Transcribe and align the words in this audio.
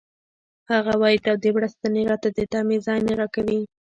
هغه 0.71 0.93
وایی 1.01 1.23
تودې 1.25 1.49
بړستنې 1.55 2.01
راته 2.11 2.27
د 2.37 2.39
دمې 2.53 2.77
ځای 2.85 2.99
نه 3.07 3.13
راکوي 3.19 3.61